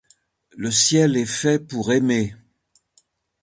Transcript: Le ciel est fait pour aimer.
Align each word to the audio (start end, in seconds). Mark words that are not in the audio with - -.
Le 0.57 0.71
ciel 0.71 1.15
est 1.15 1.27
fait 1.27 1.59
pour 1.59 1.93
aimer. 1.93 2.33